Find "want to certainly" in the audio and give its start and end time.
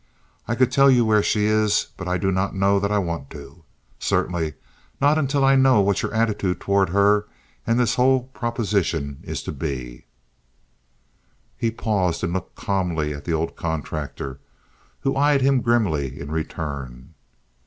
2.97-4.55